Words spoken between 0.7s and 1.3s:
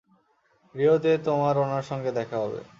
রিওতে